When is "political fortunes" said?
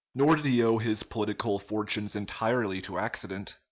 1.03-2.15